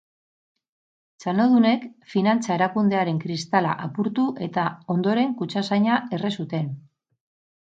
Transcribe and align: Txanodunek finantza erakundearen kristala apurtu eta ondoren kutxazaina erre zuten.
Txanodunek 1.23 1.83
finantza 2.13 2.51
erakundearen 2.55 3.19
kristala 3.25 3.75
apurtu 3.85 4.25
eta 4.47 4.65
ondoren 4.97 5.37
kutxazaina 5.43 6.01
erre 6.19 6.33
zuten. 6.41 6.75